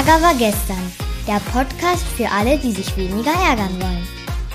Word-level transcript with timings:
Ärger 0.00 0.22
war 0.22 0.34
gestern. 0.34 0.80
Der 1.28 1.40
Podcast 1.52 2.06
für 2.16 2.26
alle, 2.30 2.56
die 2.58 2.72
sich 2.72 2.96
weniger 2.96 3.32
ärgern 3.32 3.78
wollen. 3.82 4.06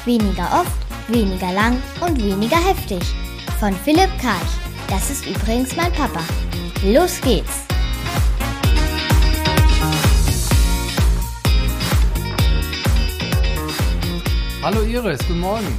Weniger 0.04 0.50
oft, 0.60 0.75
weniger 1.07 1.54
lang 1.54 1.79
und 2.02 2.18
weniger 2.18 2.57
heftig. 2.57 3.04
Von 3.60 3.71
Philipp 3.73 4.09
Karch. 4.20 4.54
Das 4.89 5.12
ist 5.12 5.23
übrigens 5.27 5.76
mein 5.76 5.91
Papa. 5.91 6.21
Los 6.84 7.21
geht's! 7.21 7.63
Hallo 14.64 14.82
Iris, 14.82 15.20
guten 15.27 15.41
Morgen. 15.41 15.77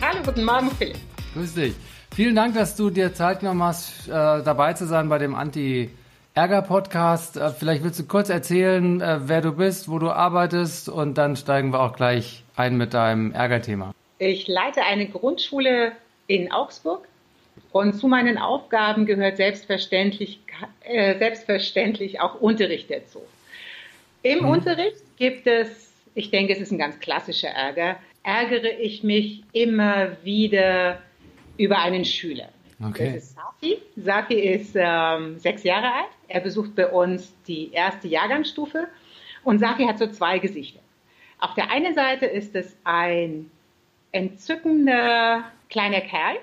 Hallo, 0.00 0.18
guten 0.24 0.44
Morgen 0.44 0.70
Philipp. 0.78 0.98
Grüß 1.34 1.54
dich. 1.54 1.74
Vielen 2.14 2.36
Dank, 2.36 2.54
dass 2.54 2.76
du 2.76 2.90
dir 2.90 3.12
Zeit 3.12 3.40
genommen 3.40 3.64
hast, 3.64 4.06
äh, 4.06 4.12
dabei 4.12 4.74
zu 4.74 4.86
sein 4.86 5.08
bei 5.08 5.18
dem 5.18 5.34
Anti-Ärger-Podcast. 5.34 6.01
Äh, 6.34 7.50
vielleicht 7.58 7.84
willst 7.84 8.00
du 8.00 8.04
kurz 8.04 8.30
erzählen, 8.30 9.00
äh, 9.00 9.18
wer 9.24 9.42
du 9.42 9.52
bist, 9.52 9.90
wo 9.90 9.98
du 9.98 10.10
arbeitest 10.10 10.88
und 10.88 11.18
dann 11.18 11.36
steigen 11.36 11.72
wir 11.72 11.80
auch 11.80 11.94
gleich 11.94 12.42
ein 12.56 12.76
mit 12.76 12.94
deinem 12.94 13.32
Ärgerthema. 13.32 13.92
Ich 14.18 14.48
leite 14.48 14.82
eine 14.82 15.08
Grundschule 15.08 15.92
in 16.28 16.50
Augsburg 16.50 17.06
und 17.72 17.94
zu 17.94 18.08
meinen 18.08 18.38
Aufgaben 18.38 19.04
gehört 19.04 19.36
selbstverständlich, 19.36 20.40
äh, 20.84 21.18
selbstverständlich 21.18 22.20
auch 22.20 22.40
Unterricht 22.40 22.90
dazu. 22.90 23.20
Im 24.22 24.40
hm. 24.40 24.48
Unterricht 24.48 25.02
gibt 25.16 25.46
es, 25.46 25.92
ich 26.14 26.30
denke, 26.30 26.54
es 26.54 26.60
ist 26.60 26.72
ein 26.72 26.78
ganz 26.78 26.98
klassischer 27.00 27.48
Ärger, 27.48 27.96
ärgere 28.22 28.78
ich 28.80 29.02
mich 29.02 29.42
immer 29.52 30.16
wieder 30.22 31.02
über 31.58 31.78
einen 31.80 32.04
Schüler. 32.06 32.48
Okay. 32.84 33.12
Das 33.14 33.22
ist 33.24 33.36
Safi. 33.36 33.78
Safi 33.96 34.34
ist 34.34 34.76
ähm, 34.76 35.38
sechs 35.38 35.62
Jahre 35.62 35.92
alt. 35.92 36.10
Er 36.28 36.40
besucht 36.40 36.74
bei 36.74 36.88
uns 36.88 37.34
die 37.46 37.72
erste 37.72 38.08
Jahrgangsstufe. 38.08 38.88
Und 39.44 39.58
Safi 39.58 39.84
hat 39.84 39.98
so 39.98 40.06
zwei 40.08 40.38
Gesichter. 40.38 40.80
Auf 41.38 41.54
der 41.54 41.70
einen 41.70 41.94
Seite 41.94 42.26
ist 42.26 42.54
es 42.54 42.76
ein 42.84 43.50
entzückender 44.12 45.44
kleiner 45.68 46.00
Kerl, 46.00 46.36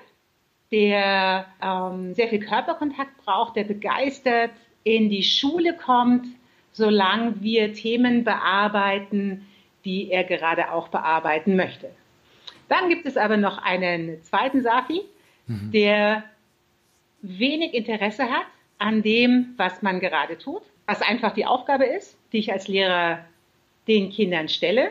der 0.70 1.46
ähm, 1.62 2.14
sehr 2.14 2.28
viel 2.28 2.40
Körperkontakt 2.40 3.16
braucht, 3.24 3.56
der 3.56 3.64
begeistert 3.64 4.50
in 4.84 5.08
die 5.08 5.22
Schule 5.22 5.74
kommt, 5.74 6.26
solange 6.72 7.40
wir 7.40 7.72
Themen 7.72 8.24
bearbeiten, 8.24 9.46
die 9.84 10.10
er 10.10 10.24
gerade 10.24 10.72
auch 10.72 10.88
bearbeiten 10.88 11.56
möchte. 11.56 11.90
Dann 12.68 12.88
gibt 12.88 13.06
es 13.06 13.16
aber 13.16 13.36
noch 13.36 13.58
einen 13.58 14.22
zweiten 14.22 14.62
Safi, 14.62 15.02
mhm. 15.46 15.72
der 15.72 16.24
wenig 17.22 17.74
Interesse 17.74 18.24
hat 18.24 18.46
an 18.78 19.02
dem, 19.02 19.54
was 19.56 19.82
man 19.82 20.00
gerade 20.00 20.38
tut, 20.38 20.62
was 20.86 21.02
einfach 21.02 21.32
die 21.32 21.46
Aufgabe 21.46 21.84
ist, 21.84 22.16
die 22.32 22.38
ich 22.38 22.52
als 22.52 22.68
Lehrer 22.68 23.24
den 23.86 24.10
Kindern 24.10 24.48
stelle. 24.48 24.90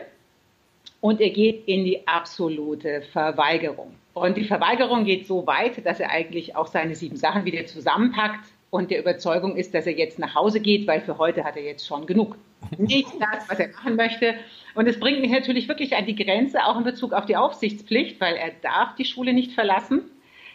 Und 1.00 1.20
er 1.20 1.30
geht 1.30 1.66
in 1.66 1.84
die 1.84 2.06
absolute 2.06 3.02
Verweigerung. 3.12 3.94
Und 4.12 4.36
die 4.36 4.44
Verweigerung 4.44 5.04
geht 5.04 5.26
so 5.26 5.46
weit, 5.46 5.84
dass 5.86 5.98
er 5.98 6.10
eigentlich 6.10 6.56
auch 6.56 6.66
seine 6.66 6.94
sieben 6.94 7.16
Sachen 7.16 7.44
wieder 7.44 7.64
zusammenpackt 7.66 8.44
und 8.70 8.90
der 8.90 9.00
Überzeugung 9.00 9.56
ist, 9.56 9.74
dass 9.74 9.86
er 9.86 9.94
jetzt 9.94 10.18
nach 10.18 10.34
Hause 10.34 10.60
geht, 10.60 10.86
weil 10.86 11.00
für 11.00 11.18
heute 11.18 11.44
hat 11.44 11.56
er 11.56 11.62
jetzt 11.62 11.86
schon 11.86 12.06
genug. 12.06 12.36
Nicht 12.78 13.08
das, 13.18 13.48
was 13.48 13.58
er 13.58 13.68
machen 13.68 13.96
möchte. 13.96 14.34
Und 14.74 14.86
es 14.86 15.00
bringt 15.00 15.20
mich 15.20 15.30
natürlich 15.30 15.66
wirklich 15.68 15.96
an 15.96 16.06
die 16.06 16.14
Grenze, 16.14 16.64
auch 16.64 16.76
in 16.76 16.84
Bezug 16.84 17.12
auf 17.12 17.26
die 17.26 17.36
Aufsichtspflicht, 17.36 18.20
weil 18.20 18.36
er 18.36 18.50
darf 18.62 18.94
die 18.94 19.04
Schule 19.04 19.32
nicht 19.32 19.52
verlassen. 19.52 20.09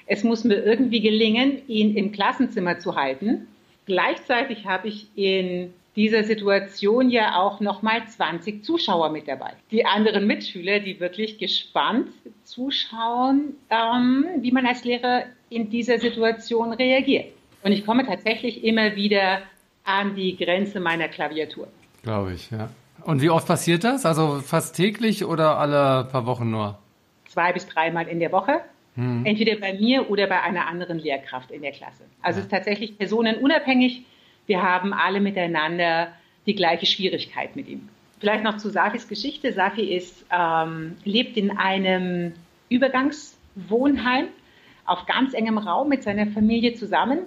Es 0.08 0.24
muss 0.24 0.44
mir 0.44 0.64
irgendwie 0.64 1.02
gelingen, 1.02 1.62
ihn 1.68 1.96
im 1.96 2.12
Klassenzimmer 2.12 2.80
zu 2.80 2.96
halten. 2.96 3.48
Gleichzeitig 3.86 4.66
habe 4.66 4.88
ich 4.88 5.08
in 5.16 5.74
dieser 5.96 6.24
Situation 6.24 7.10
ja 7.10 7.40
auch 7.40 7.60
nochmal 7.60 8.06
20 8.08 8.64
Zuschauer 8.64 9.10
mit 9.10 9.28
dabei. 9.28 9.54
Die 9.72 9.86
anderen 9.86 10.28
Mitschüler, 10.28 10.80
die 10.80 11.00
wirklich 11.00 11.38
gespannt 11.38 12.10
zuschauen, 12.44 13.56
ähm, 13.70 14.26
wie 14.40 14.52
man 14.52 14.66
als 14.66 14.84
Lehrer 14.84 15.24
in 15.50 15.70
dieser 15.70 16.00
Situation 16.00 16.74
reagiert. 16.74 17.28
Und 17.64 17.72
ich 17.72 17.86
komme 17.86 18.06
tatsächlich 18.06 18.64
immer 18.64 18.96
wieder 18.96 19.42
an 19.86 20.16
die 20.16 20.36
Grenze 20.36 20.80
meiner 20.80 21.08
Klaviatur. 21.08 21.68
Glaube 22.04 22.34
ich, 22.34 22.52
ja. 22.52 22.70
Und 23.04 23.22
wie 23.22 23.30
oft 23.30 23.48
passiert 23.48 23.84
das? 23.84 24.06
Also 24.06 24.42
fast 24.42 24.76
täglich 24.76 25.26
oder 25.26 25.58
alle 25.58 26.08
paar 26.12 26.26
Wochen 26.26 26.50
nur? 26.50 26.78
Zwei 27.28 27.54
bis 27.54 27.68
dreimal 27.68 28.08
in 28.08 28.20
der 28.20 28.32
Woche. 28.32 28.62
Hm. 28.96 29.26
Entweder 29.26 29.58
bei 29.58 29.74
mir 29.74 30.10
oder 30.10 30.28
bei 30.28 30.42
einer 30.42 30.68
anderen 30.68 31.00
Lehrkraft 31.00 31.52
in 31.52 31.62
der 31.62 31.72
Klasse. 31.72 32.04
Also 32.22 32.38
ja. 32.38 32.40
es 32.40 32.46
ist 32.46 32.52
tatsächlich 32.52 32.98
personenunabhängig. 32.98 34.04
Wir 34.48 34.62
haben 34.62 34.94
alle 34.94 35.20
miteinander 35.20 36.12
die 36.46 36.56
gleiche 36.56 36.86
Schwierigkeit 36.86 37.56
mit 37.56 37.68
ihm. 37.68 37.90
Vielleicht 38.20 38.44
noch 38.44 38.58
zu 38.58 38.70
Safis 38.70 39.08
Geschichte. 39.08 39.52
Safi 39.52 39.94
ist, 39.94 40.26
ähm, 40.32 40.96
lebt 41.04 41.36
in 41.38 41.58
einem 41.58 42.34
Übergangswohnheim 42.70 44.28
auf 44.86 45.06
ganz 45.06 45.34
engem 45.34 45.58
Raum 45.58 45.90
mit 45.90 46.04
seiner 46.04 46.28
Familie 46.28 46.76
zusammen. 46.76 47.20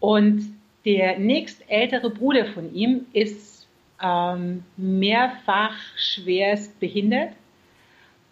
Und 0.00 0.42
der 0.84 1.18
nächstältere 1.18 2.10
Bruder 2.10 2.46
von 2.46 2.74
ihm 2.74 3.06
ist 3.12 3.66
ähm, 4.02 4.64
mehrfach 4.76 5.74
schwerst 5.96 6.78
behindert. 6.80 7.32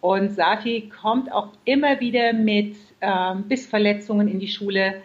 Und 0.05 0.35
Safi 0.35 0.91
kommt 1.01 1.31
auch 1.31 1.47
immer 1.65 1.99
wieder 1.99 2.31
mit 2.31 2.75
ähm, 3.01 3.47
Bissverletzungen 3.47 4.27
in 4.27 4.39
die 4.39 4.47
Schule, 4.47 5.01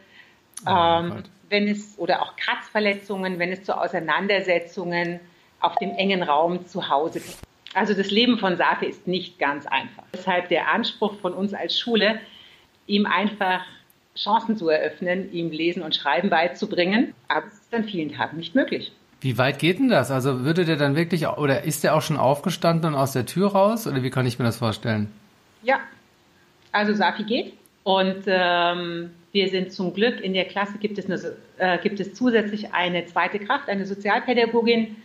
oh 0.66 0.70
ähm, 0.70 1.22
wenn 1.48 1.68
es 1.68 1.98
oder 1.98 2.20
auch 2.20 2.36
Kratzverletzungen, 2.36 3.38
wenn 3.38 3.50
es 3.50 3.62
zu 3.62 3.74
Auseinandersetzungen 3.74 5.18
auf 5.60 5.74
dem 5.76 5.92
engen 5.92 6.22
Raum 6.22 6.66
zu 6.66 6.90
Hause 6.90 7.20
kommt. 7.20 7.38
Also 7.72 7.94
das 7.94 8.10
Leben 8.10 8.36
von 8.36 8.58
Safi 8.58 8.84
ist 8.84 9.06
nicht 9.06 9.38
ganz 9.38 9.66
einfach. 9.66 10.04
Deshalb 10.12 10.50
der 10.50 10.68
Anspruch 10.68 11.14
von 11.20 11.32
uns 11.32 11.54
als 11.54 11.78
Schule, 11.78 12.20
ihm 12.86 13.06
einfach 13.06 13.64
Chancen 14.14 14.58
zu 14.58 14.68
eröffnen, 14.68 15.32
ihm 15.32 15.50
Lesen 15.50 15.82
und 15.82 15.94
Schreiben 15.94 16.28
beizubringen. 16.28 17.14
Aber 17.26 17.46
es 17.46 17.54
ist 17.54 17.74
an 17.74 17.84
vielen 17.84 18.12
Tagen 18.12 18.36
nicht 18.36 18.54
möglich. 18.54 18.92
Wie 19.20 19.36
weit 19.36 19.58
geht 19.58 19.78
denn 19.78 19.88
das? 19.88 20.10
Also 20.10 20.44
würde 20.44 20.64
der 20.64 20.76
dann 20.76 20.96
wirklich, 20.96 21.26
oder 21.28 21.64
ist 21.64 21.84
der 21.84 21.94
auch 21.94 22.02
schon 22.02 22.16
aufgestanden 22.16 22.94
und 22.94 22.98
aus 22.98 23.12
der 23.12 23.26
Tür 23.26 23.52
raus? 23.52 23.86
Oder 23.86 24.02
wie 24.02 24.10
kann 24.10 24.26
ich 24.26 24.38
mir 24.38 24.46
das 24.46 24.56
vorstellen? 24.56 25.12
Ja, 25.62 25.80
also 26.72 26.94
Safi 26.94 27.24
geht. 27.24 27.52
Und 27.82 28.22
ähm, 28.26 29.10
wir 29.32 29.48
sind 29.48 29.72
zum 29.72 29.92
Glück, 29.92 30.20
in 30.20 30.34
der 30.34 30.46
Klasse 30.46 30.78
gibt 30.78 30.98
es, 30.98 31.06
eine, 31.06 31.20
äh, 31.58 31.78
gibt 31.78 32.00
es 32.00 32.14
zusätzlich 32.14 32.72
eine 32.72 33.06
zweite 33.06 33.38
Kraft, 33.38 33.68
eine 33.68 33.86
Sozialpädagogin, 33.86 34.96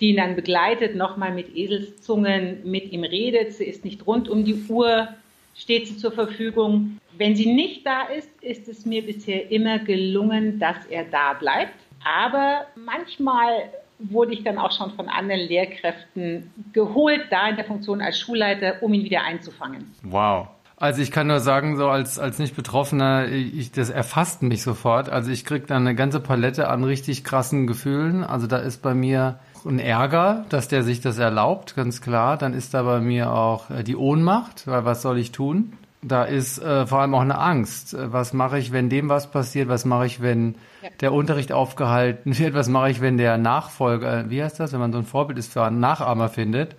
die 0.00 0.10
ihn 0.10 0.16
dann 0.16 0.36
begleitet, 0.36 0.96
nochmal 0.96 1.32
mit 1.32 1.56
Eselszungen 1.56 2.58
mit 2.64 2.92
ihm 2.92 3.04
redet. 3.04 3.54
Sie 3.54 3.64
ist 3.64 3.84
nicht 3.84 4.06
rund 4.06 4.28
um 4.28 4.44
die 4.44 4.54
Uhr, 4.68 5.08
steht 5.56 5.86
sie 5.86 5.96
zur 5.96 6.12
Verfügung. 6.12 6.98
Wenn 7.16 7.36
sie 7.36 7.52
nicht 7.52 7.86
da 7.86 8.02
ist, 8.04 8.30
ist 8.40 8.68
es 8.68 8.84
mir 8.84 9.04
bisher 9.04 9.50
immer 9.50 9.78
gelungen, 9.78 10.58
dass 10.58 10.84
er 10.90 11.04
da 11.04 11.34
bleibt. 11.34 11.74
Aber 12.04 12.66
manchmal 12.76 13.70
wurde 13.98 14.32
ich 14.32 14.44
dann 14.44 14.58
auch 14.58 14.72
schon 14.72 14.90
von 14.92 15.08
anderen 15.08 15.40
Lehrkräften 15.40 16.52
geholt, 16.72 17.26
da 17.30 17.48
in 17.48 17.56
der 17.56 17.64
Funktion 17.64 18.00
als 18.00 18.18
Schulleiter, 18.18 18.82
um 18.82 18.92
ihn 18.92 19.04
wieder 19.04 19.22
einzufangen. 19.22 19.92
Wow. 20.02 20.48
Also 20.76 21.00
ich 21.00 21.12
kann 21.12 21.28
nur 21.28 21.40
sagen, 21.40 21.76
so 21.76 21.88
als, 21.88 22.18
als 22.18 22.38
nicht 22.38 22.56
Betroffener, 22.56 23.28
ich, 23.28 23.70
das 23.70 23.90
erfasst 23.90 24.42
mich 24.42 24.62
sofort. 24.62 25.08
Also 25.08 25.30
ich 25.30 25.44
kriege 25.44 25.66
dann 25.66 25.86
eine 25.86 25.94
ganze 25.94 26.20
Palette 26.20 26.68
an 26.68 26.82
richtig 26.82 27.22
krassen 27.22 27.66
Gefühlen. 27.66 28.24
Also 28.24 28.46
da 28.48 28.58
ist 28.58 28.82
bei 28.82 28.92
mir 28.92 29.38
ein 29.64 29.78
Ärger, 29.78 30.44
dass 30.48 30.68
der 30.68 30.82
sich 30.82 31.00
das 31.00 31.18
erlaubt, 31.18 31.76
ganz 31.76 32.00
klar. 32.00 32.36
Dann 32.36 32.54
ist 32.54 32.74
da 32.74 32.82
bei 32.82 33.00
mir 33.00 33.32
auch 33.32 33.70
äh, 33.70 33.82
die 33.82 33.96
Ohnmacht, 33.96 34.66
weil 34.66 34.84
was 34.84 35.00
soll 35.00 35.18
ich 35.18 35.32
tun? 35.32 35.72
Da 36.06 36.24
ist 36.24 36.58
äh, 36.58 36.86
vor 36.86 37.00
allem 37.00 37.14
auch 37.14 37.22
eine 37.22 37.38
Angst. 37.38 37.96
Was 37.98 38.34
mache 38.34 38.58
ich, 38.58 38.72
wenn 38.72 38.90
dem 38.90 39.08
was 39.08 39.30
passiert? 39.30 39.68
Was 39.68 39.86
mache 39.86 40.04
ich, 40.06 40.20
wenn 40.20 40.56
ja. 40.82 40.90
der 41.00 41.12
Unterricht 41.12 41.50
aufgehalten 41.52 42.38
wird? 42.38 42.54
Was 42.54 42.68
mache 42.68 42.90
ich, 42.90 43.00
wenn 43.00 43.16
der 43.16 43.38
Nachfolger, 43.38 44.28
wie 44.28 44.42
heißt 44.42 44.60
das, 44.60 44.72
wenn 44.72 44.80
man 44.80 44.92
so 44.92 44.98
ein 44.98 45.04
Vorbild 45.04 45.38
ist 45.38 45.52
für 45.52 45.64
einen 45.64 45.80
Nachahmer 45.80 46.28
findet? 46.28 46.76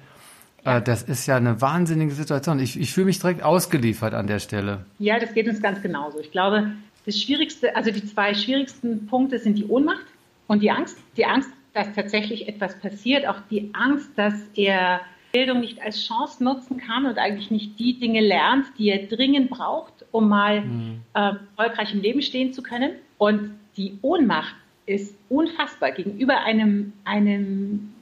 Ja. 0.64 0.78
Äh, 0.78 0.82
das 0.82 1.02
ist 1.02 1.26
ja 1.26 1.38
eine 1.38 1.60
wahnsinnige 1.60 2.14
Situation. 2.14 2.60
Ich, 2.60 2.80
ich 2.80 2.94
fühle 2.94 3.08
mich 3.08 3.20
direkt 3.20 3.42
ausgeliefert 3.42 4.14
an 4.14 4.28
der 4.28 4.40
Stelle. 4.40 4.86
Ja, 5.00 5.20
das 5.20 5.34
geht 5.34 5.48
uns 5.48 5.62
ganz 5.62 5.82
genauso. 5.82 6.20
Ich 6.20 6.32
glaube, 6.32 6.72
das 7.06 7.20
Schwierigste, 7.20 7.76
also 7.76 7.92
die 7.92 8.06
zwei 8.06 8.34
schwierigsten 8.34 9.08
Punkte 9.08 9.40
sind 9.40 9.58
die 9.58 9.66
Ohnmacht 9.66 10.06
und 10.48 10.62
die 10.62 10.72
Angst. 10.72 10.98
Die 11.18 11.26
Angst, 11.26 11.50
dass 11.74 11.92
tatsächlich 11.94 12.48
etwas 12.48 12.80
passiert, 12.80 13.28
auch 13.28 13.40
die 13.50 13.72
Angst, 13.74 14.10
dass 14.16 14.34
er 14.56 15.02
Bildung 15.36 15.60
nicht 15.60 15.82
als 15.82 16.08
Chance 16.08 16.42
nutzen 16.42 16.78
kann 16.78 17.06
und 17.06 17.18
eigentlich 17.18 17.52
nicht 17.52 17.78
die 17.78 18.00
Dinge 18.00 18.22
lernt, 18.22 18.68
die 18.78 18.88
er 18.88 19.06
dringend 19.06 19.50
braucht, 19.50 20.06
um 20.12 20.30
mal 20.30 20.62
mhm. 20.62 21.02
äh, 21.14 21.34
erfolgreich 21.58 21.94
im 21.94 22.02
Leben 22.02 22.22
stehen 22.22 22.54
zu 22.54 22.64
können. 22.64 22.94
Und 23.18 23.60
die 23.76 23.98
Ohnmacht 24.02 24.56
ist 24.86 25.14
unfassbar 25.28 25.92
gegenüber 25.92 26.40
einem, 26.46 26.94
einem 27.04 27.94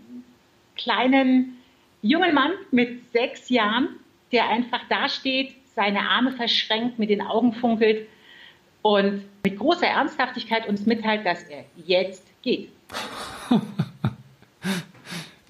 kleinen 0.78 1.58
jungen 2.04 2.36
Mann 2.36 2.52
mit 2.70 3.12
sechs 3.14 3.50
Jahren, 3.50 3.90
der 4.32 4.50
einfach 4.50 4.88
dasteht, 4.88 5.56
seine 5.76 6.02
Arme 6.02 6.34
verschränkt, 6.34 7.00
mit 7.00 7.10
den 7.10 7.22
Augen 7.24 7.54
funkelt 7.54 8.08
und 8.84 9.24
mit 9.44 9.58
großer 9.58 9.88
Ernsthaftigkeit 9.88 10.70
uns 10.70 10.86
mitteilt, 10.86 11.26
dass 11.26 11.42
er 11.44 11.66
jetzt 11.84 12.28
geht. 12.44 12.70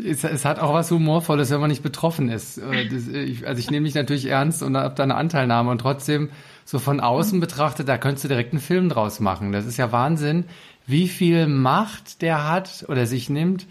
Es, 0.03 0.23
es, 0.23 0.45
hat 0.45 0.59
auch 0.59 0.73
was 0.73 0.91
Humorvolles, 0.91 1.50
wenn 1.51 1.61
man 1.61 1.69
nicht 1.69 1.83
betroffen 1.83 2.29
ist. 2.29 2.57
Äh, 2.57 2.88
das, 2.89 3.07
ich, 3.07 3.47
also 3.47 3.59
ich 3.59 3.71
nehme 3.71 3.83
mich 3.83 3.95
natürlich 3.95 4.25
ernst 4.25 4.63
und 4.63 4.75
habe 4.75 4.95
da 4.95 5.03
eine 5.03 5.15
Anteilnahme 5.15 5.71
und 5.71 5.79
trotzdem 5.79 6.29
so 6.65 6.79
von 6.79 7.00
außen 7.00 7.39
betrachtet, 7.39 7.88
da 7.88 7.97
könntest 7.97 8.23
du 8.23 8.27
direkt 8.27 8.53
einen 8.53 8.61
Film 8.61 8.89
draus 8.89 9.19
machen. 9.19 9.51
Das 9.51 9.65
ist 9.65 9.77
ja 9.77 9.91
Wahnsinn, 9.91 10.45
wie 10.85 11.07
viel 11.07 11.47
Macht 11.47 12.21
der 12.21 12.50
hat 12.50 12.85
oder 12.88 13.05
sich 13.05 13.29
nimmt 13.29 13.67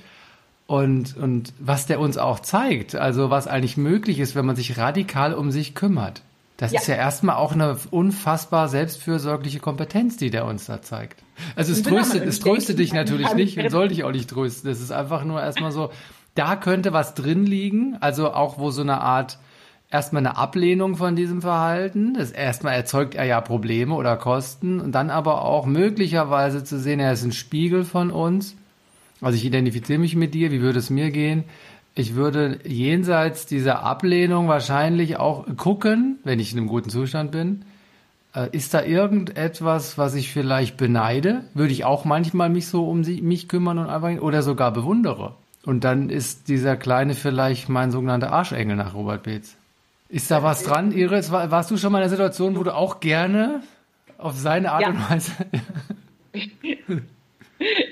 und, 0.67 1.17
und 1.17 1.52
was 1.58 1.87
der 1.87 2.00
uns 2.00 2.19
auch 2.19 2.40
zeigt. 2.40 2.94
Also 2.94 3.31
was 3.31 3.46
eigentlich 3.46 3.76
möglich 3.76 4.19
ist, 4.19 4.35
wenn 4.35 4.46
man 4.46 4.56
sich 4.56 4.78
radikal 4.78 5.35
um 5.35 5.50
sich 5.50 5.75
kümmert. 5.75 6.23
Das 6.56 6.73
ja. 6.73 6.81
ist 6.81 6.87
ja 6.87 6.94
erstmal 6.94 7.37
auch 7.37 7.52
eine 7.52 7.76
unfassbar 7.90 8.69
selbstfürsorgliche 8.69 9.58
Kompetenz, 9.58 10.17
die 10.17 10.31
der 10.31 10.44
uns 10.44 10.67
da 10.67 10.81
zeigt. 10.81 11.23
Also 11.56 11.73
es 11.73 11.82
tröstet, 11.82 12.25
es 12.25 12.40
tröstet 12.40 12.78
dich 12.78 12.93
natürlich 12.93 13.35
nicht 13.35 13.58
und 13.58 13.69
soll 13.70 13.88
dich 13.88 14.05
auch 14.05 14.12
nicht 14.12 14.31
trösten. 14.31 14.70
Es 14.70 14.81
ist 14.81 14.93
einfach 14.93 15.25
nur 15.25 15.43
erstmal 15.43 15.73
so, 15.73 15.90
da 16.34 16.56
könnte 16.56 16.93
was 16.93 17.14
drin 17.14 17.44
liegen, 17.44 17.96
also 18.00 18.32
auch 18.32 18.58
wo 18.58 18.70
so 18.70 18.82
eine 18.82 19.00
Art 19.00 19.38
erstmal 19.90 20.20
eine 20.20 20.37
Ablehnung 20.37 20.96
von 20.96 21.14
diesem 21.14 21.43
Verhalten. 21.43 22.14
Das 22.14 22.31
erstmal 22.31 22.75
erzeugt 22.75 23.14
er 23.14 23.25
ja 23.25 23.40
Probleme 23.40 23.94
oder 23.94 24.17
Kosten 24.17 24.81
und 24.81 24.93
dann 24.93 25.11
aber 25.11 25.43
auch 25.43 25.67
möglicherweise 25.67 26.64
zu 26.64 26.79
sehen, 26.79 26.99
er 26.99 27.12
ist 27.12 27.25
ein 27.25 27.32
Spiegel 27.32 27.84
von 27.84 28.11
uns. 28.11 28.56
Also 29.20 29.37
ich 29.37 29.44
identifiziere 29.44 29.99
mich 29.99 30.17
mit 30.17 30.34
dir, 30.34 30.50
wie 30.50 30.62
würde 30.62 30.79
es 30.79 30.90
mir 30.90 31.11
gehen? 31.11 31.44
Ich 31.94 32.14
würde 32.14 32.58
jenseits 32.64 33.44
dieser 33.44 33.82
Ablehnung 33.82 34.49
wahrscheinlich 34.49 35.19
auch 35.19 35.44
gucken, 35.56 36.19
wenn 36.25 36.40
ich 36.40 36.52
in 36.52 36.58
einem 36.58 36.69
guten 36.69 36.88
Zustand 36.88 37.31
bin. 37.31 37.67
Äh, 38.35 38.49
ist 38.52 38.73
da 38.73 38.82
irgendetwas, 38.82 39.99
was 39.99 40.14
ich 40.14 40.32
vielleicht 40.32 40.78
beneide? 40.78 41.44
Würde 41.52 41.73
ich 41.73 41.85
auch 41.85 42.06
manchmal 42.06 42.49
mich 42.49 42.67
so 42.67 42.88
um 42.88 43.02
mich 43.02 43.46
kümmern 43.46 43.78
und 43.78 43.90
einfach 43.90 44.23
oder 44.23 44.43
sogar 44.43 44.73
bewundere. 44.73 45.35
Und 45.64 45.85
dann 45.85 46.11
ist 46.11 46.49
dieser 46.49 46.76
Kleine 46.76 47.14
vielleicht 47.14 47.69
mein 47.69 47.91
sogenannter 47.91 48.32
Arschengel 48.32 48.76
nach 48.76 48.94
Robert 48.94 49.23
Beetz. 49.23 49.56
Ist 50.09 50.31
da 50.31 50.43
was 50.43 50.64
dran, 50.64 50.93
Iris? 50.93 51.31
warst 51.31 51.70
du 51.70 51.76
schon 51.76 51.93
mal 51.93 51.99
in 51.99 52.03
einer 52.03 52.11
Situation, 52.11 52.56
wo 52.56 52.62
du 52.62 52.75
auch 52.75 53.00
gerne 53.00 53.62
auf 54.19 54.35
seine 54.35 54.73
Art 54.73 54.82
ja. 54.82 54.88
und 54.88 55.11
Weise. 55.11 55.32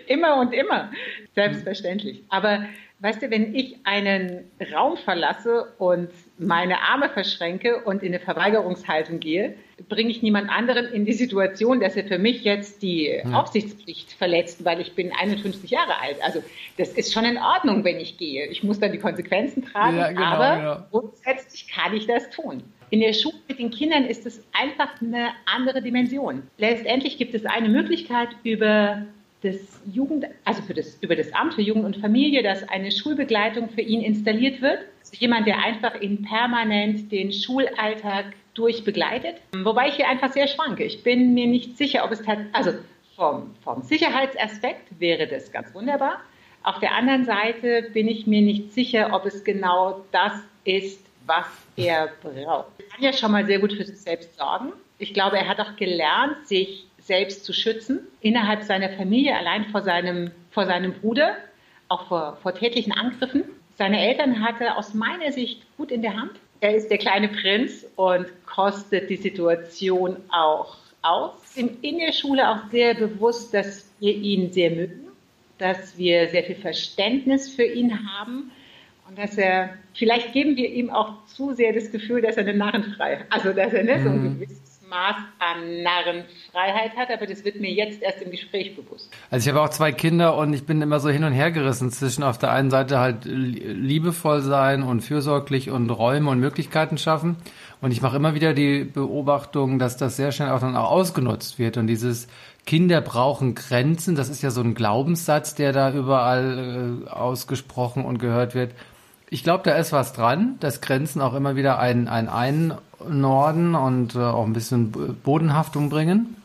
immer 0.06 0.37
und 0.40 0.52
immer, 0.52 0.90
selbstverständlich. 1.34 2.22
Aber 2.28 2.64
weißt 2.99 3.22
du, 3.22 3.31
wenn 3.31 3.55
ich 3.55 3.76
einen 3.84 4.50
Raum 4.72 4.96
verlasse 4.99 5.72
und 5.78 6.11
meine 6.40 6.81
Arme 6.81 7.10
verschränke 7.10 7.82
und 7.84 8.02
in 8.02 8.14
eine 8.14 8.20
Verweigerungshaltung 8.20 9.20
gehe, 9.20 9.54
bringe 9.88 10.10
ich 10.10 10.22
niemand 10.22 10.50
anderen 10.50 10.87
in 10.87 11.04
die 11.04 11.12
Situation, 11.12 11.81
dass 11.81 11.96
er 11.96 12.04
für 12.04 12.19
mich 12.19 12.44
jetzt 12.44 12.82
die 12.82 13.06
ja. 13.06 13.38
Aufsichtspflicht 13.38 14.12
verletzt, 14.12 14.64
weil 14.64 14.81
ich 14.81 14.94
bin 14.94 15.12
51 15.12 15.70
Jahre 15.70 16.00
alt. 16.00 16.16
Also 16.22 16.42
das 16.78 16.90
ist 16.90 17.12
schon 17.12 17.25
in 17.25 17.38
Ordnung, 17.38 17.84
wenn 17.84 17.98
ich 17.98 18.16
gehe. 18.16 18.46
Ich 18.46 18.62
muss 18.62 18.81
dann 18.81 18.92
die 18.92 18.98
Konsequenzen 18.98 19.64
tragen, 19.64 19.98
ja, 19.98 20.08
genau, 20.08 20.22
aber 20.22 20.62
ja. 20.62 20.87
grundsätzlich 20.90 21.69
kann 21.69 21.94
ich 21.94 22.06
das 22.06 22.31
tun. 22.31 22.62
In 22.90 23.00
der 23.00 23.12
Schule 23.12 23.36
mit 23.46 23.58
den 23.58 23.70
Kindern 23.70 24.04
ist 24.04 24.26
es 24.26 24.43
einfach 24.52 25.00
eine 25.00 25.28
andere 25.46 25.81
Dimension. 25.81 26.43
Letztendlich 26.58 27.19
gibt 27.19 27.34
es 27.34 27.44
eine 27.46 27.69
Möglichkeit 27.69 28.31
über 28.43 29.06
das 29.42 29.56
Jugend, 29.90 30.26
also 30.44 30.62
für 30.62 30.75
das, 30.75 30.98
über 31.00 31.16
das 31.16 31.32
Amt 31.32 31.54
für 31.54 31.62
Jugend 31.62 31.84
und 31.84 31.96
Familie, 31.96 32.42
dass 32.42 32.69
eine 32.69 32.90
Schulbegleitung 32.90 33.70
für 33.70 33.81
ihn 33.81 34.02
installiert 34.02 34.60
wird. 34.60 34.81
Also 35.00 35.16
jemand, 35.19 35.46
der 35.46 35.58
einfach 35.62 36.00
ihn 36.00 36.22
permanent 36.22 37.10
den 37.10 37.32
Schulalltag 37.32 38.26
durchbegleitet. 38.54 39.37
Wobei 39.52 39.88
ich 39.88 39.94
hier 39.94 40.08
einfach 40.08 40.32
sehr 40.32 40.46
schwanke. 40.46 40.84
Ich 40.84 41.02
bin 41.02 41.34
mir 41.34 41.46
nicht 41.46 41.78
sicher, 41.78 42.04
ob 42.04 42.12
es 42.12 42.19
tatsächlich, 42.19 42.54
also 42.54 42.72
vom, 43.16 43.54
vom 43.62 43.82
Sicherheitsaspekt 43.82 44.98
wäre 44.98 45.26
das 45.26 45.52
ganz 45.52 45.75
wunderbar. 45.75 46.20
Auf 46.62 46.78
der 46.81 46.94
anderen 46.94 47.25
Seite 47.25 47.90
bin 47.94 48.08
ich 48.08 48.26
mir 48.26 48.43
nicht 48.43 48.72
sicher, 48.75 49.10
ob 49.12 49.25
es 49.25 49.44
genau 49.44 50.04
das 50.12 50.32
ist, 50.64 51.00
was 51.25 51.46
er 51.76 52.10
braucht. 52.22 52.69
Er 52.78 52.84
kann 52.86 53.02
ja 53.02 53.12
schon 53.12 53.32
mal 53.32 53.46
sehr 53.46 53.58
gut 53.58 53.72
für 53.72 53.84
sich 53.84 54.00
selbst 54.00 54.36
sorgen. 54.36 54.72
Ich 54.98 55.14
glaube, 55.14 55.38
er 55.38 55.48
hat 55.48 55.60
auch 55.60 55.76
gelernt, 55.76 56.46
sich 56.46 56.86
selbst 57.10 57.44
zu 57.44 57.52
schützen, 57.52 57.98
innerhalb 58.20 58.62
seiner 58.62 58.88
Familie, 58.90 59.36
allein 59.36 59.64
vor 59.64 59.82
seinem, 59.82 60.30
vor 60.52 60.66
seinem 60.66 60.92
Bruder, 60.92 61.34
auch 61.88 62.06
vor, 62.06 62.38
vor 62.40 62.54
tätlichen 62.54 62.92
Angriffen. 62.92 63.42
Seine 63.76 64.00
Eltern 64.00 64.40
hatte 64.44 64.76
aus 64.76 64.94
meiner 64.94 65.32
Sicht 65.32 65.66
gut 65.76 65.90
in 65.90 66.02
der 66.02 66.16
Hand. 66.16 66.30
Er 66.60 66.76
ist 66.76 66.88
der 66.88 66.98
kleine 66.98 67.26
Prinz 67.26 67.84
und 67.96 68.26
kostet 68.46 69.10
die 69.10 69.16
Situation 69.16 70.18
auch 70.28 70.76
aus. 71.02 71.32
Sind 71.54 71.82
in 71.82 71.98
der 71.98 72.12
Schule 72.12 72.48
auch 72.48 72.70
sehr 72.70 72.94
bewusst, 72.94 73.52
dass 73.54 73.90
wir 73.98 74.14
ihn 74.14 74.52
sehr 74.52 74.70
mögen, 74.70 75.08
dass 75.58 75.98
wir 75.98 76.28
sehr 76.28 76.44
viel 76.44 76.54
Verständnis 76.54 77.52
für 77.52 77.64
ihn 77.64 78.08
haben 78.08 78.52
und 79.08 79.18
dass 79.18 79.36
er, 79.36 79.70
vielleicht 79.94 80.32
geben 80.32 80.54
wir 80.54 80.70
ihm 80.70 80.90
auch 80.90 81.26
zu 81.26 81.54
sehr 81.54 81.72
das 81.72 81.90
Gefühl, 81.90 82.22
dass 82.22 82.36
er 82.36 82.44
eine 82.44 82.56
Narrenfrei, 82.56 83.24
also 83.30 83.52
dass 83.52 83.72
er 83.72 83.82
ne, 83.82 84.00
so 84.00 84.10
ein 84.10 84.22
mhm. 84.22 84.38
gewisses 84.38 84.69
Maß 84.90 85.16
an 85.38 85.82
Narrenfreiheit 85.82 86.96
hat, 86.96 87.10
aber 87.10 87.26
das 87.26 87.44
wird 87.44 87.60
mir 87.60 87.70
jetzt 87.70 88.02
erst 88.02 88.20
im 88.22 88.31
Gespräch 88.31 88.76
bewusst. 88.76 89.10
Also 89.31 89.48
ich 89.48 89.54
habe 89.54 89.64
auch 89.64 89.70
zwei 89.70 89.92
Kinder 89.92 90.37
und 90.37 90.52
ich 90.52 90.66
bin 90.66 90.82
immer 90.82 91.00
so 91.00 91.08
hin 91.08 91.25
und 91.25 91.32
her 91.32 91.50
gerissen 91.50 91.90
zwischen 91.90 92.22
auf 92.22 92.38
der 92.38 92.50
einen 92.50 92.70
Seite 92.70 92.98
halt 92.98 93.25
liebevoll 93.25 94.42
sein 94.42 94.82
und 94.82 95.00
fürsorglich 95.00 95.70
und 95.70 95.88
Räume 95.90 96.31
und 96.31 96.40
Möglichkeiten 96.40 96.98
schaffen. 96.98 97.37
Und 97.81 97.92
ich 97.92 98.02
mache 98.02 98.16
immer 98.16 98.34
wieder 98.34 98.52
die 98.52 98.84
Beobachtung, 98.84 99.78
dass 99.78 99.96
das 99.96 100.16
sehr 100.16 100.32
schnell 100.32 100.50
auch 100.50 100.60
dann 100.60 100.76
auch 100.76 100.90
ausgenutzt 100.90 101.58
wird 101.58 101.78
und 101.78 101.86
dieses 101.86 102.28
Kinder 102.66 103.00
brauchen 103.00 103.54
Grenzen, 103.54 104.16
das 104.16 104.28
ist 104.28 104.43
ja 104.43 104.50
so 104.50 104.60
ein 104.60 104.75
Glaubenssatz, 104.75 105.54
der 105.54 105.72
da 105.72 105.93
überall 105.93 107.04
äh, 107.06 107.10
ausgesprochen 107.10 108.04
und 108.04 108.19
gehört 108.19 108.54
wird. 108.54 108.72
Ich 109.31 109.43
glaube, 109.44 109.62
da 109.64 109.76
ist 109.76 109.93
was 109.93 110.12
dran, 110.12 110.56
dass 110.60 110.81
Grenzen 110.81 111.20
auch 111.20 111.34
immer 111.34 111.56
wieder 111.56 111.78
ein, 111.78 112.08
ein 112.08 112.75
Einnorden 113.06 113.75
und 113.75 114.14
äh, 114.14 114.19
auch 114.19 114.44
ein 114.44 114.52
bisschen 114.52 114.93
Bodenhaftung 115.23 115.88
bringen. 115.88 116.37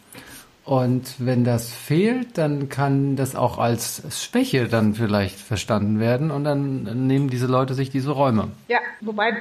Und 0.65 1.13
wenn 1.19 1.43
das 1.43 1.71
fehlt, 1.71 2.39
dann 2.39 2.69
kann 2.69 3.15
das 3.15 3.35
auch 3.35 3.59
als 3.59 4.01
Schwäche 4.09 4.67
dann 4.67 4.95
vielleicht 4.95 5.37
verstanden 5.37 5.99
werden 5.99 6.31
und 6.31 6.43
dann 6.43 7.05
nehmen 7.05 7.29
diese 7.29 7.45
Leute 7.45 7.75
sich 7.75 7.91
diese 7.91 8.09
Räume. 8.09 8.47
Ja, 8.67 8.79
wobei 8.99 9.37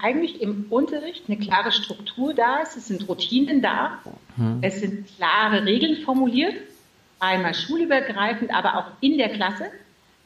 eigentlich 0.00 0.40
im 0.40 0.64
Unterricht 0.70 1.24
eine 1.28 1.36
klare 1.36 1.70
Struktur 1.70 2.32
da 2.32 2.60
ist, 2.60 2.78
es 2.78 2.88
sind 2.88 3.06
Routinen 3.10 3.60
da, 3.60 3.98
hm. 4.36 4.60
es 4.62 4.80
sind 4.80 5.06
klare 5.18 5.66
Regeln 5.66 6.02
formuliert, 6.02 6.54
einmal 7.20 7.52
schulübergreifend, 7.52 8.54
aber 8.54 8.78
auch 8.78 8.86
in 9.02 9.18
der 9.18 9.28
Klasse, 9.28 9.66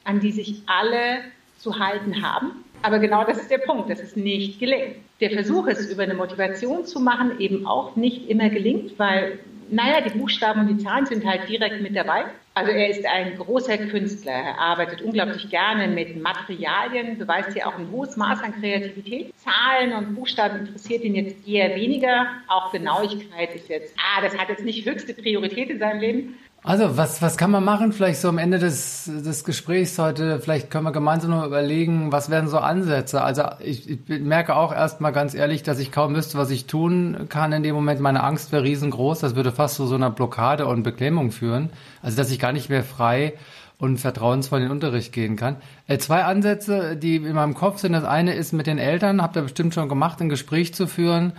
an 0.05 0.21
die 0.21 0.31
sich 0.31 0.63
alle 0.67 1.19
zu 1.59 1.81
halten 1.81 2.23
haben. 2.23 2.65
Aber 2.89 3.01
genau 3.01 3.23
das 3.23 3.37
ist 3.37 3.51
der 3.51 3.59
Punkt, 3.59 3.91
dass 3.91 4.01
es 4.01 4.17
nicht 4.17 4.61
gelingt. 4.61 4.97
Der 5.21 5.31
Versuch, 5.31 5.67
es 5.67 5.93
über 5.93 6.05
eine 6.05 6.15
Motivation 6.15 6.87
zu 6.87 7.01
machen, 7.01 7.39
eben 7.39 7.67
auch 7.67 7.97
nicht 7.97 8.31
immer 8.31 8.49
gelingt, 8.49 8.99
weil, 8.99 9.41
naja, 9.69 10.01
die 10.01 10.19
Buchstaben 10.19 10.63
und 10.63 10.69
die 10.69 10.83
Zahlen 10.83 11.05
sind 11.05 11.27
halt 11.27 11.47
direkt 11.51 11.83
mit 11.83 11.95
dabei. 11.95 12.25
Also 12.55 12.73
er 12.73 12.89
ist 12.89 13.05
ein 13.05 13.37
großer 13.37 13.77
Künstler. 13.77 14.33
Er 14.33 14.59
arbeitet 14.59 15.03
unglaublich 15.03 15.51
gerne 15.51 15.87
mit 15.87 16.17
Materialien, 16.17 17.19
beweist 17.19 17.53
hier 17.53 17.69
auch 17.69 17.79
ein 17.79 17.91
hohes 17.93 18.17
Maß 18.17 18.43
an 18.43 18.59
Kreativität. 18.59 19.35
Zahlen 19.37 19.93
und 19.93 20.15
Buchstaben 20.15 20.61
interessiert 20.61 21.05
ihn 21.05 21.15
jetzt 21.15 21.47
eher 21.47 21.77
weniger. 21.77 22.27
Auch 22.49 22.73
Genauigkeit 22.73 23.55
ist 23.55 23.69
jetzt, 23.69 23.95
ah, 23.99 24.23
das 24.23 24.39
hat 24.39 24.49
jetzt 24.49 24.65
nicht 24.65 24.89
höchste 24.89 25.13
Priorität 25.13 25.69
in 25.69 25.79
seinem 25.79 26.01
Leben. 26.01 26.39
Also, 26.69 26.99
was, 26.99 27.23
was 27.23 27.39
kann 27.39 27.51
man 27.51 27.65
machen? 27.65 27.95
Vielleicht 27.95 28.21
so 28.21 28.29
am 28.29 28.37
Ende 28.37 28.59
des, 28.59 29.05
des 29.07 29.45
Gesprächs 29.45 29.99
heute, 29.99 30.39
vielleicht 30.39 30.71
können 30.71 30.85
wir 30.85 30.93
gemeinsam 30.93 31.31
noch 31.31 31.47
überlegen, 31.47 32.13
was 32.13 32.29
wären 32.29 32.47
so 32.47 32.59
Ansätze? 32.59 33.23
Also, 33.23 33.45
ich, 33.61 33.89
ich 33.89 34.21
merke 34.21 34.55
auch 34.55 34.75
erstmal 34.75 35.13
ganz 35.13 35.33
ehrlich, 35.33 35.63
dass 35.63 35.79
ich 35.79 35.91
kaum 35.93 36.15
wüsste, 36.15 36.37
was 36.37 36.51
ich 36.51 36.67
tun 36.67 37.25
kann 37.31 37.53
in 37.53 37.63
dem 37.63 37.75
Moment. 37.75 38.01
Meine 38.01 38.23
Angst 38.23 38.53
wäre 38.53 38.65
riesengroß. 38.65 39.21
Das 39.21 39.35
würde 39.35 39.51
fast 39.51 39.77
zu 39.77 39.87
so 39.87 39.95
einer 39.95 40.11
Blockade 40.11 40.67
und 40.67 40.83
Beklemmung 40.83 41.31
führen. 41.31 41.71
Also, 42.03 42.19
dass 42.19 42.31
ich 42.31 42.39
gar 42.39 42.53
nicht 42.53 42.69
mehr 42.69 42.85
frei 42.85 43.33
und 43.79 43.97
vertrauensvoll 43.97 44.59
in 44.59 44.67
den 44.67 44.73
Unterricht 44.73 45.15
gehen 45.15 45.37
kann. 45.37 45.57
Äh, 45.87 45.97
zwei 45.97 46.25
Ansätze, 46.25 46.97
die 46.97 47.17
in 47.17 47.33
meinem 47.33 47.55
Kopf 47.55 47.79
sind. 47.79 47.95
Das 47.95 48.05
eine 48.05 48.35
ist 48.35 48.53
mit 48.53 48.67
den 48.67 48.77
Eltern, 48.77 49.23
habt 49.23 49.37
ihr 49.37 49.43
bestimmt 49.43 49.73
schon 49.73 49.89
gemacht, 49.89 50.21
ein 50.21 50.29
Gespräch 50.29 50.75
zu 50.75 50.87
führen, 50.87 51.33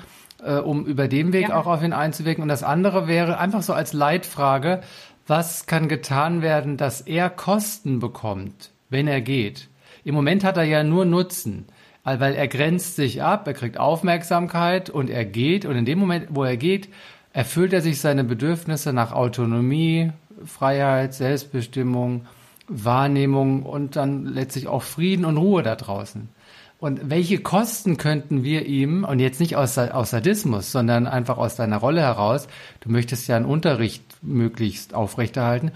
äh, 0.44 0.56
um 0.56 0.86
über 0.86 1.08
den 1.08 1.34
Weg 1.34 1.50
ja. 1.50 1.56
auch 1.56 1.68
auf 1.68 1.84
ihn 1.84 1.94
einzuwirken. 1.94 2.42
Und 2.42 2.50
das 2.50 2.64
andere 2.64 3.08
wäre 3.08 3.38
einfach 3.38 3.62
so 3.62 3.74
als 3.74 3.94
Leitfrage, 3.94 4.82
was 5.30 5.66
kann 5.66 5.88
getan 5.88 6.42
werden, 6.42 6.78
dass 6.78 7.02
er 7.02 7.30
Kosten 7.30 8.00
bekommt, 8.00 8.72
wenn 8.90 9.08
er 9.08 9.22
geht? 9.22 9.70
Im 10.04 10.16
Moment 10.16 10.44
hat 10.44 10.58
er 10.58 10.64
ja 10.64 10.84
nur 10.84 11.06
Nutzen, 11.06 11.66
weil 12.04 12.34
er 12.34 12.48
grenzt 12.48 12.96
sich 12.96 13.22
ab, 13.22 13.48
er 13.48 13.54
kriegt 13.54 13.80
Aufmerksamkeit 13.80 14.90
und 14.90 15.10
er 15.10 15.26
geht. 15.26 15.66
Und 15.66 15.76
in 15.76 15.86
dem 15.86 16.00
Moment, 16.00 16.28
wo 16.30 16.44
er 16.44 16.58
geht, 16.58 16.90
erfüllt 17.34 17.74
er 17.74 17.82
sich 17.82 18.02
seine 18.02 18.24
Bedürfnisse 18.24 18.94
nach 18.94 19.12
Autonomie, 19.12 20.12
Freiheit, 20.46 21.14
Selbstbestimmung, 21.14 22.26
Wahrnehmung 22.68 23.64
und 23.64 23.96
dann 23.96 24.26
letztlich 24.26 24.68
auch 24.68 24.84
Frieden 24.84 25.26
und 25.26 25.38
Ruhe 25.38 25.64
da 25.64 25.76
draußen. 25.76 26.30
Und 26.80 27.10
welche 27.10 27.40
Kosten 27.40 27.98
könnten 27.98 28.44
wir 28.44 28.66
ihm, 28.66 29.04
und 29.04 29.20
jetzt 29.20 29.42
nicht 29.42 29.58
aus, 29.58 29.78
aus 29.78 30.12
Sadismus, 30.12 30.72
sondern 30.72 31.08
einfach 31.08 31.38
aus 31.38 31.56
deiner 31.56 31.78
Rolle 31.78 32.00
heraus, 32.00 32.48
du 32.80 32.90
möchtest 32.90 33.28
ja 33.28 33.36
einen 33.36 33.46
Unterricht 33.46 34.04
möglichst 34.22 34.94
aufrechterhalten, 34.94 35.72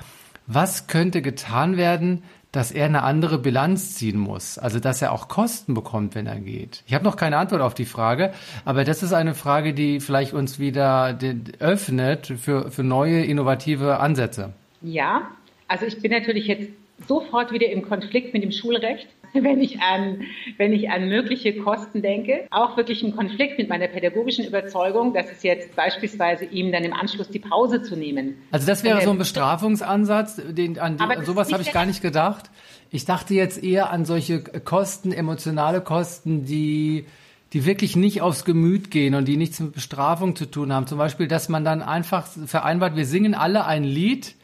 was 0.47 0.87
könnte 0.87 1.21
getan 1.21 1.75
werden, 1.75 2.23
dass 2.53 2.71
er 2.71 2.85
eine 2.85 3.03
andere 3.03 3.39
Bilanz 3.39 3.95
ziehen 3.95 4.17
muss. 4.17 4.57
Also 4.57 4.79
dass 4.79 5.01
er 5.01 5.11
auch 5.11 5.27
Kosten 5.27 5.73
bekommt, 5.73 6.15
wenn 6.15 6.27
er 6.27 6.39
geht. 6.39 6.83
Ich 6.85 6.93
habe 6.93 7.03
noch 7.03 7.17
keine 7.17 7.37
Antwort 7.37 7.61
auf 7.61 7.73
die 7.73 7.85
Frage, 7.85 8.31
aber 8.63 8.85
das 8.85 9.03
ist 9.03 9.11
eine 9.11 9.33
Frage, 9.33 9.73
die 9.73 9.99
vielleicht 9.99 10.33
uns 10.33 10.59
wieder 10.59 11.17
öffnet 11.59 12.27
für, 12.27 12.71
für 12.71 12.83
neue 12.83 13.25
innovative 13.25 13.99
Ansätze. 13.99 14.53
Ja, 14.81 15.23
also 15.67 15.85
ich 15.85 15.99
bin 15.99 16.11
natürlich 16.11 16.47
jetzt 16.47 16.69
sofort 17.07 17.51
wieder 17.51 17.69
im 17.69 17.81
Konflikt 17.81 18.33
mit 18.33 18.43
dem 18.43 18.51
Schulrecht, 18.51 19.07
wenn 19.41 19.61
ich 19.61 19.81
an, 19.81 20.21
wenn 20.57 20.73
ich 20.73 20.89
an 20.89 21.09
mögliche 21.09 21.57
Kosten 21.57 22.01
denke. 22.01 22.47
Auch 22.51 22.77
wirklich 22.77 23.03
im 23.03 23.15
Konflikt 23.15 23.57
mit 23.57 23.69
meiner 23.69 23.87
pädagogischen 23.87 24.45
Überzeugung, 24.45 25.13
dass 25.13 25.31
es 25.31 25.43
jetzt 25.43 25.75
beispielsweise 25.75 26.45
ihm 26.45 26.71
dann 26.71 26.83
im 26.83 26.93
Anschluss 26.93 27.29
die 27.29 27.39
Pause 27.39 27.81
zu 27.81 27.95
nehmen. 27.95 28.35
Also 28.51 28.67
das 28.67 28.83
wäre 28.83 29.01
so 29.01 29.11
ein 29.11 29.17
Bestrafungsansatz, 29.17 30.41
den, 30.49 30.79
an, 30.79 30.97
die, 30.97 31.03
an 31.03 31.25
sowas 31.25 31.51
habe 31.51 31.63
ich 31.63 31.71
gar 31.71 31.85
nicht 31.85 32.01
gedacht. 32.01 32.49
Ich 32.91 33.05
dachte 33.05 33.33
jetzt 33.33 33.63
eher 33.63 33.91
an 33.91 34.05
solche 34.05 34.41
Kosten, 34.41 35.11
emotionale 35.11 35.81
Kosten, 35.81 36.45
die 36.45 37.05
die 37.53 37.65
wirklich 37.67 37.95
nicht 37.95 38.21
aufs 38.21 38.45
Gemüt 38.45 38.89
gehen 38.89 39.13
und 39.13 39.27
die 39.27 39.37
nichts 39.37 39.59
mit 39.59 39.73
Bestrafung 39.73 40.35
zu 40.35 40.47
tun 40.47 40.73
haben. 40.73 40.87
Zum 40.87 40.97
Beispiel, 40.97 41.27
dass 41.27 41.49
man 41.49 41.63
dann 41.63 41.83
einfach 41.83 42.25
vereinbart, 42.25 42.95
wir 42.95 43.05
singen 43.05 43.35
alle 43.35 43.65
ein 43.65 43.83
Lied, 43.83 44.35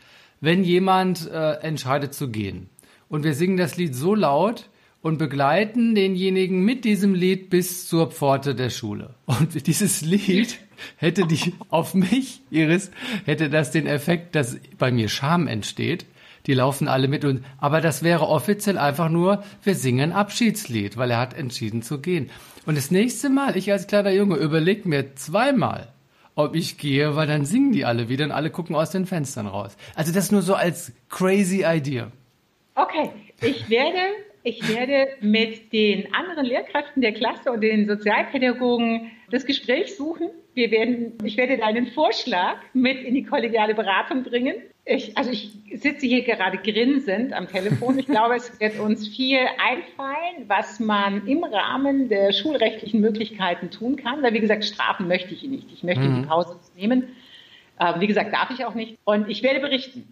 wenn 0.42 0.64
jemand 0.64 1.28
äh, 1.28 1.54
entscheidet 1.62 2.14
zu 2.14 2.30
gehen. 2.30 2.70
Und 3.10 3.24
wir 3.24 3.34
singen 3.34 3.58
das 3.58 3.78
Lied 3.78 3.96
so 3.96 4.14
laut 4.14 4.70
und 5.02 5.18
begleiten 5.18 5.96
denjenigen 5.96 6.64
mit 6.64 6.84
diesem 6.84 7.14
Lied 7.14 7.50
bis 7.50 7.88
zur 7.88 8.12
Pforte 8.12 8.56
der 8.56 8.70
Schule. 8.70 9.16
Und 9.26 9.68
dieses 9.68 10.02
Lied 10.02 10.60
hätte 10.98 11.26
die 11.26 11.54
auf 11.70 11.94
mich, 11.94 12.42
Iris, 12.50 12.92
hätte 13.26 13.50
das 13.50 13.72
den 13.72 13.88
Effekt, 13.88 14.36
dass 14.36 14.58
bei 14.78 14.92
mir 14.92 15.10
Scham 15.10 15.48
entsteht. 15.48 16.06
Die 16.46 16.54
laufen 16.54 16.88
alle 16.88 17.08
mit 17.08 17.26
und, 17.26 17.44
aber 17.60 17.82
das 17.82 18.02
wäre 18.02 18.28
offiziell 18.28 18.78
einfach 18.78 19.10
nur, 19.10 19.44
wir 19.64 19.76
singen 19.76 20.14
Abschiedslied, 20.14 20.98
weil 20.98 21.12
er 21.12 21.20
hat 21.20 21.34
entschieden 21.34 21.82
zu 21.82 22.00
gehen. 22.00 22.30
Und 22.66 22.78
das 22.78 22.92
nächste 22.92 23.30
Mal, 23.30 23.58
ich 23.58 23.72
als 23.72 23.88
kleiner 23.88 24.12
Junge, 24.12 24.36
überleg 24.36 24.86
mir 24.86 25.16
zweimal, 25.16 25.92
ob 26.36 26.56
ich 26.56 26.78
gehe, 26.78 27.16
weil 27.16 27.28
dann 27.28 27.46
singen 27.46 27.72
die 27.72 27.84
alle 27.84 28.08
wieder 28.10 28.26
und 28.26 28.32
alle 28.32 28.50
gucken 28.50 28.76
aus 28.76 28.92
den 28.92 29.06
Fenstern 29.06 29.48
raus. 29.48 29.76
Also 29.96 30.14
das 30.14 30.32
nur 30.32 30.42
so 30.42 30.56
als 30.56 30.94
crazy 31.10 31.66
Idea. 31.66 32.12
Okay, 32.76 33.10
ich 33.42 33.70
werde, 33.70 34.00
ich 34.44 34.68
werde 34.68 35.08
mit 35.22 35.74
den 35.74 36.14
anderen 36.14 36.46
Lehrkräften 36.46 37.02
der 37.02 37.14
Klasse 37.14 37.52
und 37.52 37.62
den 37.62 37.88
Sozialpädagogen 37.88 39.12
das 39.32 39.46
Gespräch 39.46 39.96
suchen. 39.96 40.30
Wir 40.54 40.72
werden, 40.72 41.14
ich 41.24 41.38
werde 41.38 41.58
deinen 41.58 41.88
Vorschlag 41.88 42.58
mit 42.74 43.04
in 43.04 43.14
die 43.14 43.24
kollegiale 43.24 43.76
Beratung 43.76 44.24
bringen. 44.24 44.56
Ich, 44.86 45.16
also 45.18 45.30
ich 45.30 45.52
sitze 45.76 46.08
hier 46.08 46.24
gerade 46.24 46.58
grinsend 46.58 47.34
am 47.34 47.48
Telefon. 47.48 48.00
Ich 48.00 48.08
glaube, 48.08 48.36
es 48.36 48.60
wird 48.60 48.80
uns 48.80 49.08
viel 49.08 49.38
einfallen, 49.38 50.48
was 50.48 50.80
man 50.80 51.28
im 51.28 51.44
Rahmen 51.44 52.10
der 52.10 52.34
schulrechtlichen 52.34 53.00
Möglichkeiten 53.00 53.70
tun 53.70 53.98
kann. 53.98 54.24
Weil, 54.24 54.34
wie 54.34 54.40
gesagt, 54.40 54.66
strafen 54.66 55.08
möchte 55.08 55.34
ich 55.34 55.44
ihn 55.44 55.52
nicht. 55.52 55.68
Ich 55.72 55.84
möchte 55.84 56.04
mhm. 56.04 56.24
die 56.24 56.28
Pause 56.28 56.60
nehmen. 56.76 57.10
Wie 58.00 58.08
gesagt, 58.08 58.34
darf 58.34 58.50
ich 58.50 58.66
auch 58.66 58.74
nicht. 58.74 58.98
Und 59.04 59.30
ich 59.30 59.44
werde 59.44 59.60
berichten. 59.60 60.08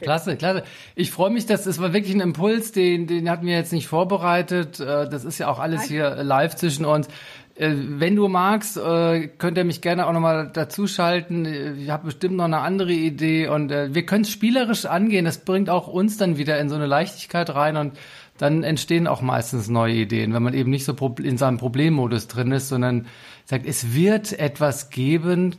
Klasse, 0.00 0.36
klasse. 0.36 0.64
Ich 0.94 1.10
freue 1.10 1.30
mich, 1.30 1.46
dass 1.46 1.66
es 1.66 1.80
war 1.80 1.92
wirklich 1.92 2.14
ein 2.14 2.20
Impuls, 2.20 2.72
den, 2.72 3.06
den 3.06 3.30
hatten 3.30 3.46
wir 3.46 3.54
jetzt 3.54 3.72
nicht 3.72 3.86
vorbereitet. 3.86 4.80
Äh, 4.80 5.08
das 5.08 5.24
ist 5.24 5.38
ja 5.38 5.48
auch 5.48 5.58
alles 5.58 5.84
hier 5.84 6.22
live 6.22 6.56
zwischen 6.56 6.84
uns. 6.84 7.08
Äh, 7.54 7.72
wenn 7.74 8.16
du 8.16 8.28
magst, 8.28 8.76
äh, 8.76 9.28
könnt 9.28 9.56
ihr 9.56 9.64
mich 9.64 9.80
gerne 9.80 10.06
auch 10.06 10.12
nochmal 10.12 10.50
dazuschalten. 10.52 11.78
Ich 11.78 11.90
habe 11.90 12.06
bestimmt 12.06 12.36
noch 12.36 12.44
eine 12.44 12.58
andere 12.58 12.92
Idee 12.92 13.48
und 13.48 13.70
wir 13.70 14.06
können 14.06 14.22
es 14.22 14.30
spielerisch 14.30 14.84
angehen. 14.84 15.24
Das 15.24 15.38
bringt 15.38 15.70
auch 15.70 15.86
uns 15.86 16.16
dann 16.16 16.38
wieder 16.38 16.58
in 16.58 16.68
so 16.68 16.74
eine 16.74 16.86
Leichtigkeit 16.86 17.54
rein 17.54 17.76
und 17.76 17.92
dann 18.38 18.64
entstehen 18.64 19.06
auch 19.06 19.22
meistens 19.22 19.68
neue 19.68 19.94
Ideen, 19.94 20.34
wenn 20.34 20.42
man 20.42 20.54
eben 20.54 20.70
nicht 20.70 20.84
so 20.84 21.14
in 21.22 21.38
seinem 21.38 21.58
Problemmodus 21.58 22.26
drin 22.26 22.50
ist, 22.50 22.68
sondern 22.68 23.06
sagt, 23.44 23.64
es 23.64 23.94
wird 23.94 24.32
etwas 24.38 24.90
geben, 24.90 25.54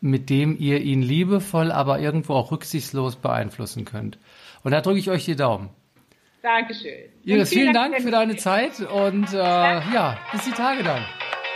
mit 0.00 0.30
dem 0.30 0.56
ihr 0.58 0.80
ihn 0.80 1.02
liebevoll, 1.02 1.72
aber 1.72 2.00
irgendwo 2.00 2.34
auch 2.34 2.52
rücksichtslos 2.52 3.16
beeinflussen 3.16 3.84
könnt. 3.84 4.18
Und 4.62 4.72
da 4.72 4.80
drücke 4.80 4.98
ich 4.98 5.10
euch 5.10 5.24
die 5.24 5.36
Daumen. 5.36 5.70
Dankeschön. 6.42 6.92
Iris, 7.24 7.48
vielen, 7.48 7.62
vielen 7.62 7.74
Dank, 7.74 7.92
Dank 7.92 8.04
für 8.04 8.10
deine 8.10 8.36
Zeit 8.36 8.80
und 8.80 9.32
äh, 9.32 9.36
ja, 9.38 10.18
bis 10.32 10.44
die 10.44 10.52
Tage 10.52 10.82
dann. 10.82 11.04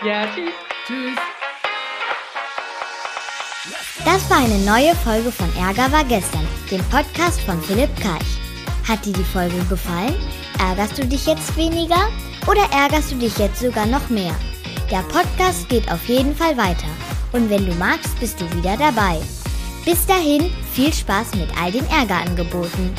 Ja, 0.04 0.26
tschüss. 0.34 0.50
Tschüss. 0.86 1.16
Das 4.04 4.30
war 4.30 4.38
eine 4.38 4.58
neue 4.64 4.94
Folge 4.96 5.30
von 5.30 5.48
Ärger 5.56 5.92
war 5.92 6.04
gestern, 6.04 6.46
dem 6.70 6.80
Podcast 6.84 7.40
von 7.42 7.60
Philipp 7.60 7.94
Karch. 8.00 8.40
Hat 8.88 9.04
dir 9.04 9.12
die 9.12 9.22
Folge 9.22 9.58
gefallen? 9.68 10.14
Ärgerst 10.58 10.98
du 10.98 11.06
dich 11.06 11.26
jetzt 11.26 11.56
weniger 11.56 12.08
oder 12.46 12.62
ärgerst 12.72 13.12
du 13.12 13.16
dich 13.16 13.36
jetzt 13.38 13.60
sogar 13.60 13.86
noch 13.86 14.08
mehr? 14.08 14.34
Der 14.90 15.02
Podcast 15.02 15.68
geht 15.68 15.90
auf 15.92 16.08
jeden 16.08 16.34
Fall 16.34 16.56
weiter. 16.56 16.88
Und 17.32 17.48
wenn 17.50 17.66
du 17.66 17.74
magst, 17.74 18.18
bist 18.18 18.40
du 18.40 18.52
wieder 18.54 18.76
dabei. 18.76 19.20
Bis 19.84 20.04
dahin, 20.06 20.50
viel 20.72 20.92
Spaß 20.92 21.34
mit 21.36 21.48
all 21.60 21.72
den 21.72 21.86
Ärgerangeboten. 21.88 22.90